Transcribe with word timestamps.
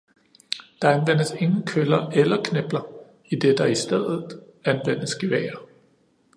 Der 0.81 0.89
anvendes 0.95 1.31
ingen 1.31 1.63
køller 1.65 2.09
eller 2.09 2.41
knipler, 2.43 2.81
idet 3.25 3.57
der 3.57 3.65
i 3.65 3.75
stedet 3.75 4.41
anvendes 4.65 5.15
geværer. 5.15 5.57